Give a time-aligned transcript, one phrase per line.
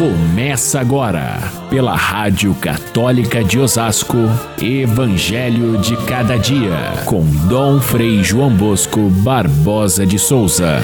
[0.00, 1.36] Começa agora,
[1.68, 4.16] pela Rádio Católica de Osasco,
[4.58, 10.78] Evangelho de Cada Dia, com Dom Frei João Bosco Barbosa de Souza.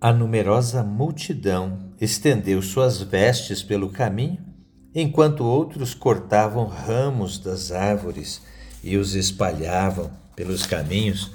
[0.00, 4.38] A numerosa multidão estendeu suas vestes pelo caminho,
[4.94, 8.40] enquanto outros cortavam ramos das árvores
[8.80, 11.32] e os espalhavam pelos caminhos.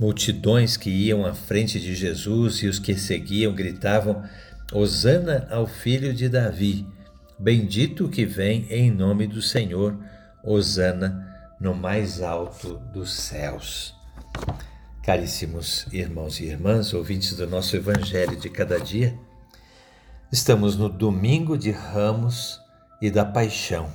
[0.00, 4.24] Multidões que iam à frente de Jesus e os que seguiam gritavam:
[4.72, 6.86] Hosana ao filho de Davi,
[7.38, 9.94] bendito que vem em nome do Senhor,
[10.42, 13.94] Hosana no mais alto dos céus.
[15.02, 19.14] Caríssimos irmãos e irmãs, ouvintes do nosso Evangelho de cada dia,
[20.32, 22.58] estamos no domingo de Ramos
[23.02, 23.92] e da Paixão,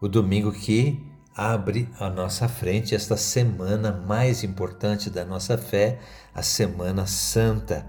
[0.00, 1.04] o domingo que
[1.36, 5.98] abre à nossa frente esta semana mais importante da nossa fé,
[6.34, 7.86] a Semana Santa.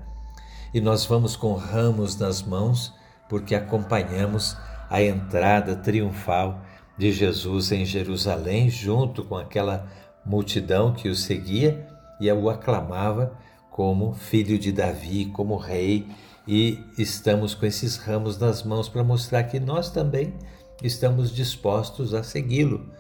[0.74, 2.94] E nós vamos com ramos nas mãos
[3.30, 4.58] porque acompanhamos
[4.90, 6.62] a entrada triunfal
[6.98, 9.88] de Jesus em Jerusalém, junto com aquela
[10.26, 11.88] multidão que o seguia
[12.20, 13.38] e o aclamava
[13.70, 16.08] como filho de Davi, como rei,
[16.48, 20.34] e estamos com esses ramos nas mãos para mostrar que nós também
[20.82, 22.92] estamos dispostos a segui-lo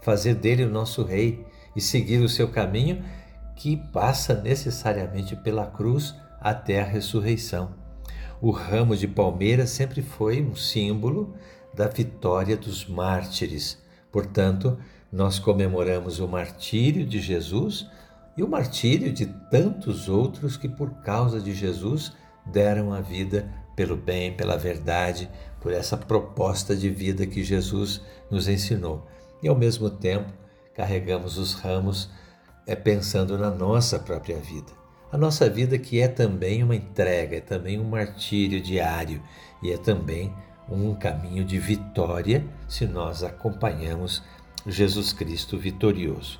[0.00, 3.04] fazer dele o nosso rei e seguir o seu caminho
[3.54, 7.74] que passa necessariamente pela cruz até a ressurreição.
[8.40, 11.34] O ramo de palmeira sempre foi um símbolo
[11.74, 13.82] da vitória dos mártires.
[14.12, 14.78] Portanto,
[15.12, 17.88] nós comemoramos o martírio de Jesus
[18.36, 22.12] e o martírio de tantos outros que, por causa de Jesus,
[22.46, 25.28] deram a vida pelo bem, pela verdade,
[25.60, 29.06] por essa proposta de vida que Jesus nos ensinou
[29.42, 30.32] e ao mesmo tempo
[30.74, 32.10] carregamos os ramos
[32.66, 34.72] é, pensando na nossa própria vida.
[35.10, 39.22] A nossa vida que é também uma entrega, é também um martírio diário
[39.62, 40.32] e é também
[40.70, 44.22] um caminho de vitória se nós acompanhamos
[44.66, 46.38] Jesus Cristo vitorioso.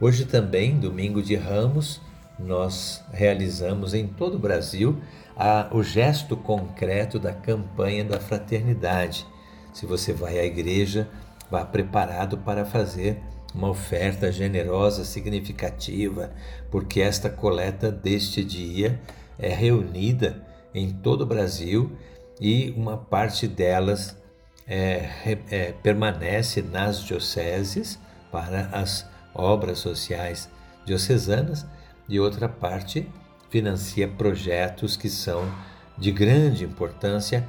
[0.00, 2.00] Hoje também, domingo de Ramos,
[2.38, 5.00] nós realizamos em todo o Brasil
[5.36, 9.26] a, o gesto concreto da campanha da fraternidade.
[9.72, 11.08] Se você vai à igreja,
[11.54, 13.22] Vá preparado para fazer
[13.54, 16.32] uma oferta generosa, significativa,
[16.68, 19.00] porque esta coleta deste dia
[19.38, 20.44] é reunida
[20.74, 21.96] em todo o Brasil
[22.40, 24.18] e uma parte delas
[24.66, 25.08] é,
[25.48, 28.00] é, permanece nas dioceses
[28.32, 30.50] para as obras sociais
[30.84, 31.64] diocesanas
[32.08, 33.08] e outra parte
[33.48, 35.48] financia projetos que são
[35.96, 37.46] de grande importância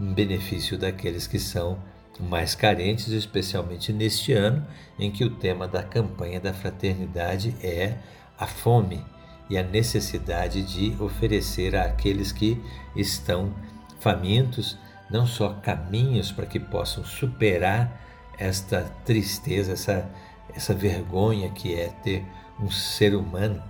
[0.00, 1.76] em benefício daqueles que são
[2.18, 4.66] mais carentes, especialmente neste ano
[4.98, 7.96] em que o tema da campanha da fraternidade é
[8.38, 9.04] a fome
[9.48, 12.60] e a necessidade de oferecer àqueles que
[12.94, 13.54] estão
[14.00, 14.76] famintos
[15.10, 18.00] não só caminhos para que possam superar
[18.38, 20.10] esta tristeza, essa,
[20.54, 22.24] essa vergonha que é ter
[22.60, 23.62] um ser humano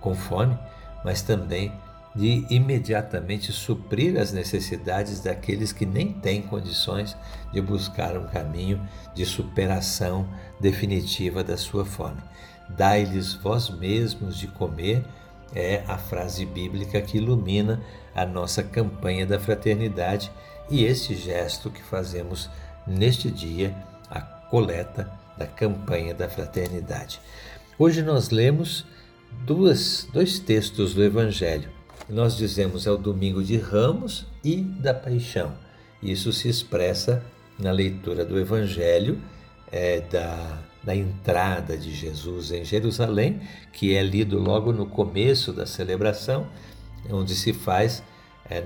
[0.00, 0.58] com fome,
[1.04, 1.72] mas também
[2.14, 7.16] de imediatamente suprir as necessidades daqueles que nem têm condições
[7.52, 8.80] de buscar um caminho
[9.14, 10.28] de superação
[10.60, 12.20] definitiva da sua fome.
[12.68, 15.04] Dai-lhes vós mesmos de comer
[15.54, 17.80] é a frase bíblica que ilumina
[18.14, 20.30] a nossa campanha da fraternidade
[20.70, 22.50] e este gesto que fazemos
[22.86, 23.74] neste dia,
[24.10, 27.20] a coleta da campanha da fraternidade.
[27.78, 28.84] Hoje nós lemos
[29.46, 31.77] duas, dois textos do Evangelho
[32.08, 35.52] nós dizemos é o domingo de Ramos e da Paixão.
[36.02, 37.24] Isso se expressa
[37.58, 39.20] na leitura do Evangelho
[39.70, 43.40] é, da, da entrada de Jesus em Jerusalém,
[43.72, 46.46] que é lido logo no começo da celebração,
[47.10, 48.02] onde se faz
[48.48, 48.64] é,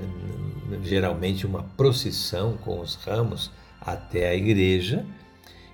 [0.82, 3.50] geralmente uma procissão com os ramos
[3.80, 5.04] até a igreja,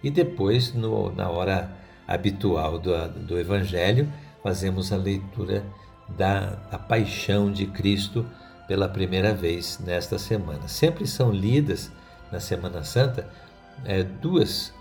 [0.02, 1.76] e depois, no, na hora
[2.06, 4.10] habitual do, do Evangelho,
[4.42, 5.64] fazemos a leitura
[6.08, 8.26] da, da paixão de Cristo
[8.66, 10.68] pela primeira vez nesta semana.
[10.68, 11.90] Sempre são lidas
[12.30, 13.28] na Semana Santa
[13.84, 14.72] é, duas,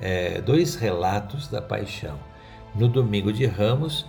[0.00, 2.18] é, dois relatos da paixão.
[2.74, 4.06] No domingo de Ramos,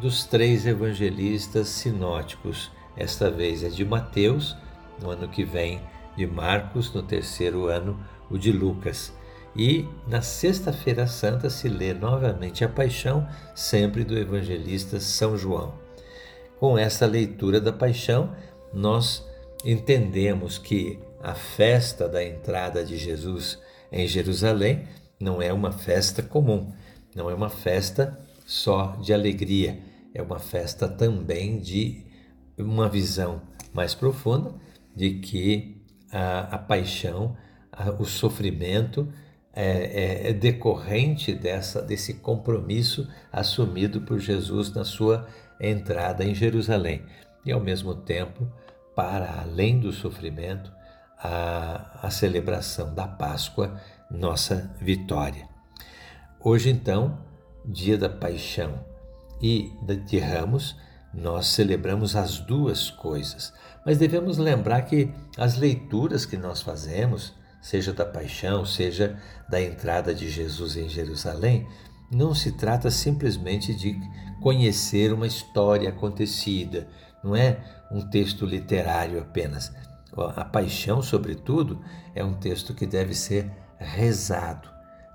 [0.00, 2.70] dos três evangelistas sinóticos.
[2.96, 4.56] Esta vez é de Mateus,
[5.00, 5.80] no ano que vem
[6.16, 7.98] de Marcos, no terceiro ano
[8.30, 9.12] o de Lucas.
[9.56, 15.87] E na Sexta-feira Santa se lê novamente a paixão, sempre do evangelista São João.
[16.58, 18.34] Com essa leitura da paixão,
[18.72, 19.26] nós
[19.64, 23.58] entendemos que a festa da entrada de Jesus
[23.90, 24.86] em Jerusalém
[25.20, 26.72] não é uma festa comum,
[27.14, 29.80] não é uma festa só de alegria,
[30.14, 32.04] é uma festa também de
[32.56, 34.54] uma visão mais profunda
[34.94, 35.80] de que
[36.10, 37.36] a, a paixão,
[37.70, 39.12] a, o sofrimento
[39.52, 45.26] é, é, é, decorrente dessa, desse compromisso assumido por Jesus na sua
[45.60, 47.04] entrada em Jerusalém.
[47.44, 48.50] E ao mesmo tempo,
[48.94, 50.72] para além do sofrimento,
[51.18, 55.48] a, a celebração da Páscoa, nossa vitória.
[56.40, 57.18] Hoje, então,
[57.64, 58.84] dia da paixão
[59.40, 59.72] e
[60.06, 60.76] de Ramos,
[61.12, 63.52] nós celebramos as duas coisas,
[63.84, 69.18] mas devemos lembrar que as leituras que nós fazemos, seja da paixão, seja
[69.48, 71.66] da entrada de Jesus em Jerusalém,
[72.10, 73.98] não se trata simplesmente de
[74.40, 76.88] conhecer uma história acontecida,
[77.22, 77.58] não é
[77.90, 79.72] um texto literário apenas.
[80.16, 81.80] A paixão, sobretudo,
[82.14, 84.68] é um texto que deve ser rezado,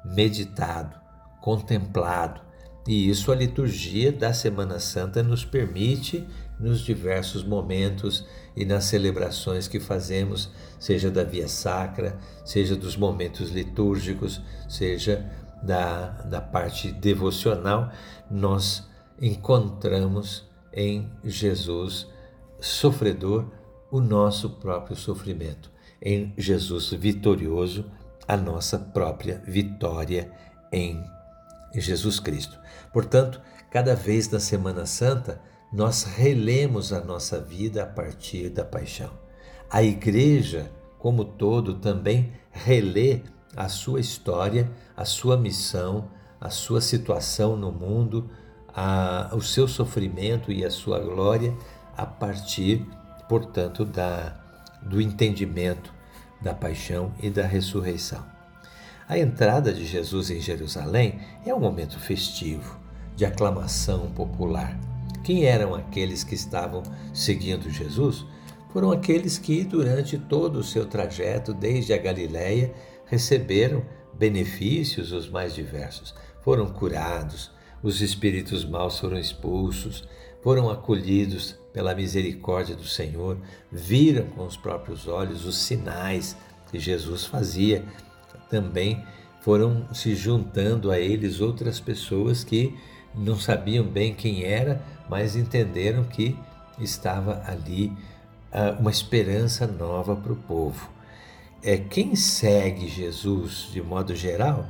[0.05, 0.95] meditado,
[1.41, 2.41] contemplado.
[2.87, 6.27] E isso a liturgia da Semana Santa nos permite
[6.59, 8.25] nos diversos momentos
[8.55, 15.29] e nas celebrações que fazemos, seja da via sacra, seja dos momentos litúrgicos, seja
[15.63, 17.91] da, da parte devocional,
[18.29, 18.87] nós
[19.21, 22.07] encontramos em Jesus
[22.59, 23.45] sofredor
[23.89, 25.71] o nosso próprio sofrimento,
[26.01, 27.85] em Jesus vitorioso
[28.27, 30.31] a nossa própria vitória
[30.71, 31.03] em
[31.73, 32.57] Jesus Cristo.
[32.91, 39.11] Portanto, cada vez na Semana Santa, nós relemos a nossa vida a partir da paixão.
[39.69, 43.21] A igreja, como todo, também relê
[43.55, 46.09] a sua história, a sua missão,
[46.39, 48.29] a sua situação no mundo,
[48.73, 51.55] a, o seu sofrimento e a sua glória
[51.95, 52.85] a partir,
[53.29, 54.35] portanto, da,
[54.81, 55.93] do entendimento
[56.41, 58.23] da paixão e da ressurreição.
[59.07, 62.77] A entrada de Jesus em Jerusalém é um momento festivo,
[63.15, 64.77] de aclamação popular.
[65.23, 66.83] Quem eram aqueles que estavam
[67.13, 68.25] seguindo Jesus?
[68.71, 72.73] Foram aqueles que, durante todo o seu trajeto desde a Galiléia,
[73.05, 73.83] receberam
[74.13, 76.13] benefícios os mais diversos.
[76.41, 77.51] Foram curados,
[77.81, 80.07] os espíritos maus foram expulsos,
[80.41, 83.37] foram acolhidos pela misericórdia do Senhor,
[83.71, 86.37] viram com os próprios olhos os sinais
[86.71, 87.83] que Jesus fazia.
[88.49, 89.03] Também
[89.41, 92.77] foram se juntando a eles outras pessoas que
[93.15, 96.37] não sabiam bem quem era, mas entenderam que
[96.79, 97.87] estava ali
[98.51, 100.92] uh, uma esperança nova para o povo.
[101.65, 104.65] É, quem segue Jesus de modo geral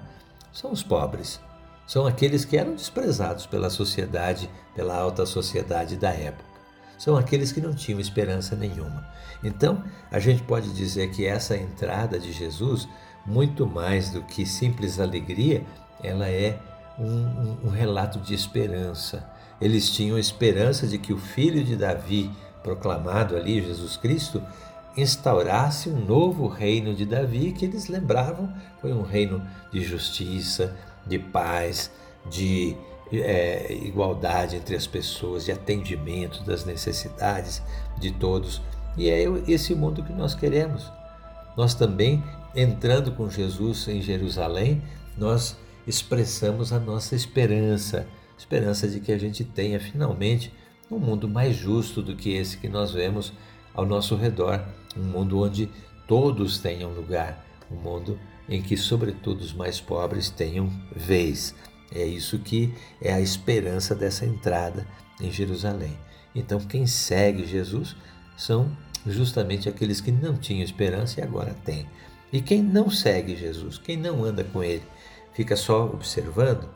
[0.51, 1.39] são os pobres,
[1.87, 6.53] são aqueles que eram desprezados pela sociedade, pela alta sociedade da época.
[6.99, 9.07] São aqueles que não tinham esperança nenhuma.
[9.43, 12.87] Então, a gente pode dizer que essa entrada de Jesus,
[13.25, 15.65] muito mais do que simples alegria,
[16.03, 16.59] ela é
[16.99, 19.27] um, um, um relato de esperança.
[19.59, 22.29] Eles tinham esperança de que o filho de Davi,
[22.61, 24.41] proclamado ali, Jesus Cristo,
[24.95, 29.41] instaurasse um novo reino de Davi que eles lembravam foi um reino
[29.71, 30.75] de justiça,
[31.05, 31.91] de paz,
[32.29, 32.75] de
[33.11, 37.61] é, igualdade entre as pessoas, de atendimento das necessidades
[37.99, 38.61] de todos.
[38.97, 40.91] E é esse mundo que nós queremos.
[41.57, 42.23] Nós também,
[42.55, 44.81] entrando com Jesus em Jerusalém,
[45.17, 48.07] nós expressamos a nossa esperança,
[48.37, 50.53] esperança de que a gente tenha finalmente
[50.89, 53.33] um mundo mais justo do que esse que nós vemos
[53.73, 54.63] ao nosso redor,
[54.97, 55.69] um mundo onde
[56.07, 61.55] todos tenham lugar, um mundo em que, sobretudo, os mais pobres tenham vez.
[61.93, 64.87] É isso que é a esperança dessa entrada
[65.21, 65.97] em Jerusalém.
[66.35, 67.95] Então, quem segue Jesus
[68.35, 71.87] são justamente aqueles que não tinham esperança e agora têm.
[72.31, 74.83] E quem não segue Jesus, quem não anda com ele,
[75.33, 76.67] fica só observando,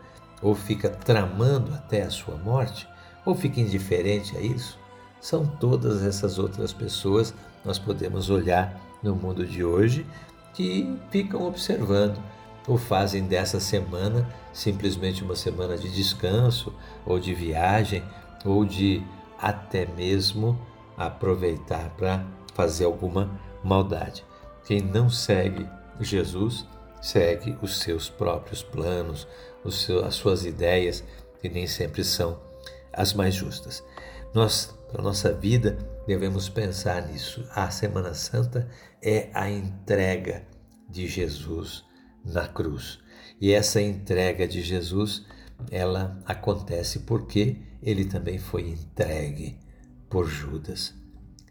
[0.41, 2.87] ou fica tramando até a sua morte,
[3.25, 4.77] ou fica indiferente a isso,
[5.19, 7.33] são todas essas outras pessoas
[7.63, 10.05] nós podemos olhar no mundo de hoje
[10.53, 12.17] que ficam observando
[12.67, 16.73] ou fazem dessa semana simplesmente uma semana de descanso
[17.05, 18.03] ou de viagem
[18.43, 19.03] ou de
[19.39, 20.59] até mesmo
[20.97, 23.29] aproveitar para fazer alguma
[23.63, 24.25] maldade.
[24.65, 25.67] Quem não segue
[25.99, 26.65] Jesus
[27.01, 29.27] segue os seus próprios planos,
[29.63, 31.03] os seus, as suas ideias,
[31.39, 32.39] que nem sempre são
[32.91, 33.83] as mais justas.
[34.33, 37.45] Nós, para nossa vida, devemos pensar nisso.
[37.53, 38.67] A Semana Santa
[39.03, 40.47] é a entrega
[40.89, 41.83] de Jesus
[42.23, 42.99] na cruz.
[43.39, 45.25] E essa entrega de Jesus,
[45.69, 49.59] ela acontece porque ele também foi entregue
[50.09, 50.95] por Judas.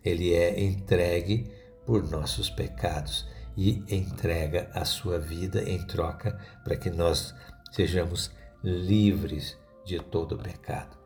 [0.03, 1.53] Ele é entregue
[1.85, 7.35] por nossos pecados e entrega a sua vida em troca para que nós
[7.71, 8.31] sejamos
[8.65, 10.97] livres de todo o pecado.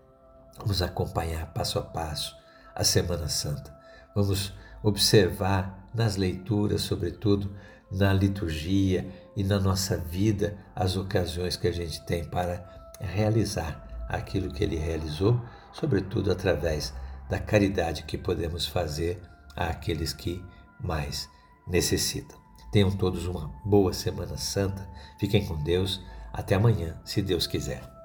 [0.58, 2.39] Vamos acompanhar passo a passo
[2.74, 3.74] a Semana Santa.
[4.14, 7.54] Vamos observar nas leituras, sobretudo
[7.90, 12.64] na liturgia e na nossa vida, as ocasiões que a gente tem para
[13.00, 15.40] realizar aquilo que ele realizou,
[15.72, 16.92] sobretudo através
[17.28, 19.20] da caridade que podemos fazer
[19.56, 20.44] àqueles que
[20.80, 21.28] mais
[21.66, 22.38] necessitam.
[22.72, 24.88] Tenham todos uma boa Semana Santa.
[25.18, 26.00] Fiquem com Deus.
[26.32, 27.99] Até amanhã, se Deus quiser.